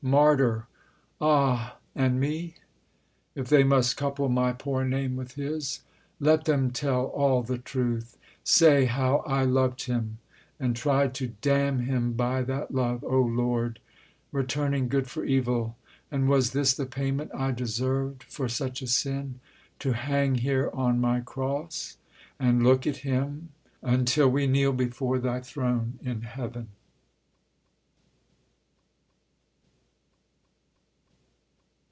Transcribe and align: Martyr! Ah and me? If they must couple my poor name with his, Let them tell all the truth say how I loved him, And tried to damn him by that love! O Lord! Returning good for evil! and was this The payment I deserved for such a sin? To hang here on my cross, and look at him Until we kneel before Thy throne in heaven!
Martyr! 0.03 0.65
Ah 1.21 1.77
and 1.93 2.19
me? 2.19 2.55
If 3.35 3.49
they 3.49 3.63
must 3.63 3.95
couple 3.97 4.29
my 4.29 4.51
poor 4.51 4.83
name 4.83 5.15
with 5.15 5.33
his, 5.35 5.81
Let 6.19 6.45
them 6.45 6.71
tell 6.71 7.05
all 7.05 7.43
the 7.43 7.59
truth 7.59 8.17
say 8.43 8.85
how 8.85 9.17
I 9.27 9.43
loved 9.45 9.83
him, 9.83 10.17
And 10.59 10.75
tried 10.75 11.13
to 11.15 11.35
damn 11.41 11.81
him 11.81 12.13
by 12.13 12.41
that 12.41 12.73
love! 12.73 13.03
O 13.03 13.21
Lord! 13.21 13.79
Returning 14.31 14.89
good 14.89 15.07
for 15.07 15.23
evil! 15.23 15.77
and 16.09 16.27
was 16.27 16.51
this 16.51 16.73
The 16.73 16.87
payment 16.87 17.29
I 17.35 17.51
deserved 17.51 18.23
for 18.23 18.49
such 18.49 18.81
a 18.81 18.87
sin? 18.87 19.39
To 19.79 19.91
hang 19.93 20.33
here 20.33 20.71
on 20.73 20.99
my 20.99 21.19
cross, 21.19 21.97
and 22.39 22.63
look 22.63 22.87
at 22.87 22.97
him 22.97 23.49
Until 23.83 24.27
we 24.29 24.47
kneel 24.47 24.73
before 24.73 25.19
Thy 25.19 25.41
throne 25.41 25.99
in 26.01 26.23
heaven! 26.23 26.69